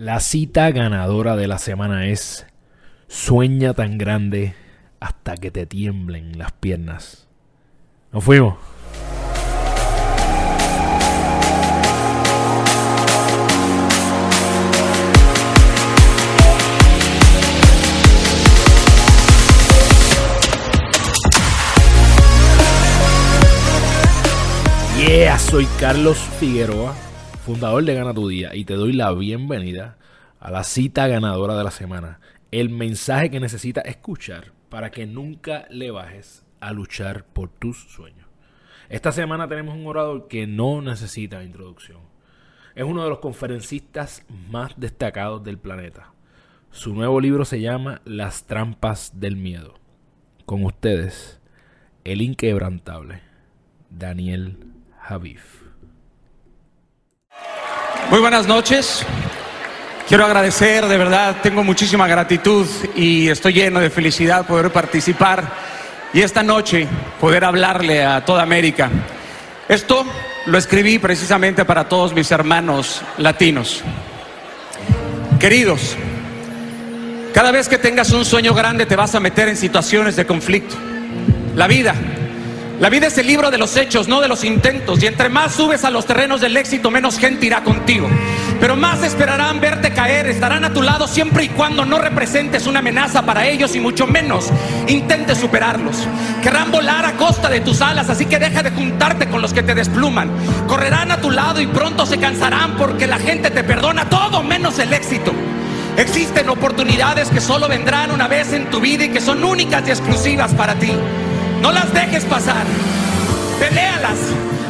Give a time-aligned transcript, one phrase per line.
[0.00, 2.46] La cita ganadora de la semana es
[3.06, 4.54] Sueña tan grande
[4.98, 7.28] hasta que te tiemblen las piernas.
[8.10, 8.54] Nos fuimos.
[24.96, 27.09] Yeah, soy Carlos Figueroa
[27.40, 29.96] fundador de Gana Tu Día, y te doy la bienvenida
[30.40, 32.20] a la cita ganadora de la semana.
[32.50, 38.28] El mensaje que necesitas escuchar para que nunca le bajes a luchar por tus sueños.
[38.90, 42.00] Esta semana tenemos un orador que no necesita introducción.
[42.74, 46.12] Es uno de los conferencistas más destacados del planeta.
[46.70, 49.74] Su nuevo libro se llama Las trampas del miedo.
[50.44, 51.40] Con ustedes,
[52.04, 53.22] el inquebrantable
[53.88, 54.58] Daniel
[54.98, 55.69] Javif.
[58.10, 59.06] Muy buenas noches.
[60.08, 65.44] Quiero agradecer, de verdad, tengo muchísima gratitud y estoy lleno de felicidad poder participar
[66.12, 66.88] y esta noche
[67.20, 68.90] poder hablarle a toda América.
[69.68, 70.04] Esto
[70.46, 73.80] lo escribí precisamente para todos mis hermanos latinos.
[75.38, 75.96] Queridos,
[77.32, 80.74] cada vez que tengas un sueño grande te vas a meter en situaciones de conflicto.
[81.54, 81.94] La vida
[82.80, 85.02] la vida es el libro de los hechos, no de los intentos.
[85.02, 88.08] Y entre más subes a los terrenos del éxito, menos gente irá contigo.
[88.58, 92.78] Pero más esperarán verte caer, estarán a tu lado siempre y cuando no representes una
[92.78, 94.46] amenaza para ellos y mucho menos
[94.88, 96.08] intentes superarlos.
[96.42, 99.62] Querrán volar a costa de tus alas, así que deja de juntarte con los que
[99.62, 100.30] te despluman.
[100.66, 104.78] Correrán a tu lado y pronto se cansarán porque la gente te perdona todo menos
[104.78, 105.34] el éxito.
[105.98, 109.90] Existen oportunidades que solo vendrán una vez en tu vida y que son únicas y
[109.90, 110.92] exclusivas para ti.
[111.60, 112.64] No las dejes pasar.
[113.58, 114.18] Peléalas.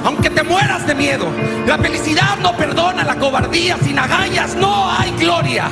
[0.05, 1.27] Aunque te mueras de miedo.
[1.67, 3.77] La felicidad no perdona la cobardía.
[3.83, 5.71] Sin agallas no hay gloria.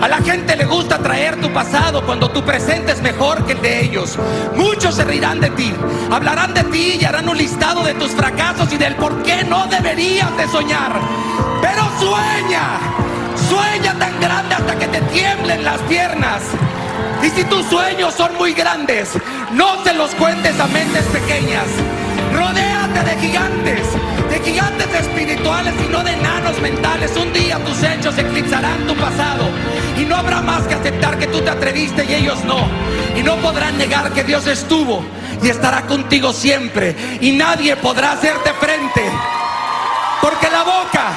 [0.00, 3.60] A la gente le gusta traer tu pasado cuando tu presente es mejor que el
[3.60, 4.18] de ellos.
[4.56, 5.74] Muchos se reirán de ti,
[6.10, 9.66] hablarán de ti y harán un listado de tus fracasos y del por qué no
[9.66, 10.98] deberías de soñar.
[11.60, 12.78] Pero sueña,
[13.46, 16.44] sueña tan grande hasta que te tiemblen las piernas.
[17.22, 19.10] Y si tus sueños son muy grandes,
[19.52, 21.66] no se los cuentes a mentes pequeñas.
[22.32, 23.86] Rodéate de gigantes,
[24.30, 27.16] de gigantes espirituales y no de enanos mentales.
[27.16, 29.48] Un día tus hechos eclipsarán tu pasado
[29.98, 32.68] y no habrá más que aceptar que tú te atreviste y ellos no.
[33.16, 35.04] Y no podrán negar que Dios estuvo
[35.42, 39.02] y estará contigo siempre y nadie podrá hacerte frente.
[40.20, 41.12] Porque la boca,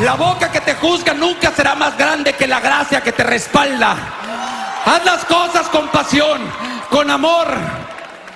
[0.00, 3.96] la boca que te juzga nunca será más grande que la gracia que te respalda.
[4.84, 6.42] Haz las cosas con pasión,
[6.94, 7.48] con amor.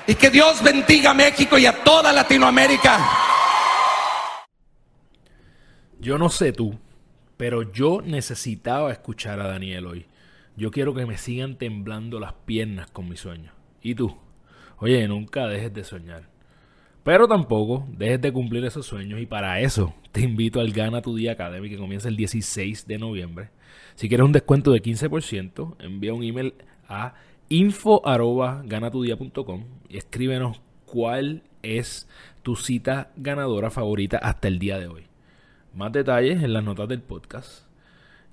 [0.08, 2.98] Y que Dios bendiga a México y a toda Latinoamérica.
[6.00, 6.76] Yo no sé tú,
[7.36, 10.06] pero yo necesitaba escuchar a Daniel hoy.
[10.56, 13.54] Yo quiero que me sigan temblando las piernas con mis sueños.
[13.80, 14.16] ¿Y tú?
[14.78, 16.28] Oye, nunca dejes de soñar.
[17.04, 21.14] Pero tampoco dejes de cumplir esos sueños y para eso te invito al Gana Tu
[21.14, 23.50] Día Academy que comienza el 16 de noviembre.
[23.94, 26.54] Si quieres un descuento de 15%, envía un email
[26.88, 27.14] a
[27.48, 32.06] info.ganatudia.com y escríbenos cuál es
[32.42, 35.04] tu cita ganadora favorita hasta el día de hoy.
[35.74, 37.62] Más detalles en las notas del podcast.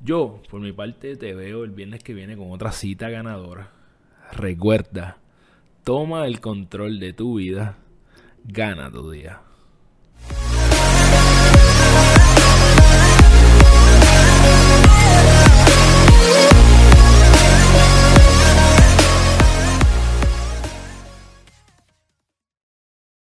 [0.01, 3.71] Yo, por mi parte, te veo el viernes que viene con otra cita ganadora.
[4.33, 5.17] Recuerda,
[5.83, 7.77] toma el control de tu vida,
[8.43, 9.41] gana tu día.